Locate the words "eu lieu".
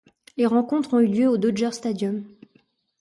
0.99-1.29